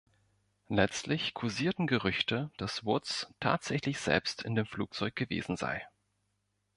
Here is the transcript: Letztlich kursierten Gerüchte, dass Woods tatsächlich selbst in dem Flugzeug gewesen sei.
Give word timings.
Letztlich 0.69 1.35
kursierten 1.35 1.85
Gerüchte, 1.85 2.49
dass 2.57 2.85
Woods 2.85 3.31
tatsächlich 3.39 3.99
selbst 3.99 4.41
in 4.41 4.55
dem 4.55 4.65
Flugzeug 4.65 5.15
gewesen 5.15 5.57
sei. 5.57 5.85